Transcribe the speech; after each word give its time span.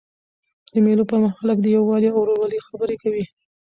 د 0.71 0.73
مېلو 0.85 1.03
پر 1.09 1.17
مهال 1.23 1.37
خلک 1.41 1.57
د 1.61 1.65
یووالي 1.75 2.09
او 2.11 2.19
ورورولۍ 2.21 2.59
خبري 2.67 2.95
کوي. 3.03 3.23